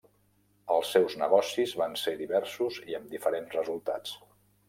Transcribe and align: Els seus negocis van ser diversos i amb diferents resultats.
Els 0.75 0.93
seus 0.95 1.17
negocis 1.23 1.75
van 1.81 1.93
ser 2.03 2.13
diversos 2.21 2.79
i 2.93 2.99
amb 3.01 3.13
diferents 3.13 3.57
resultats. 3.59 4.17